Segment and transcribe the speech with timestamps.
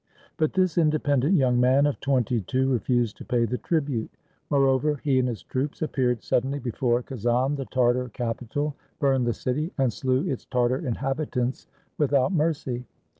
[0.35, 4.09] But this independent young man of twenty two refused to pay the tribute.
[4.49, 9.71] Moreover, he and his troops appeared suddenly before Kazan, the Tartar capital, burned the city,
[9.77, 11.67] and slew its Tartar inhabitants
[11.99, 12.85] with out mercy.